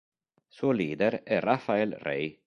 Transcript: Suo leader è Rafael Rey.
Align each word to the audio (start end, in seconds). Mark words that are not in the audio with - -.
Suo 0.47 0.71
leader 0.71 1.21
è 1.21 1.39
Rafael 1.39 1.91
Rey. 1.91 2.39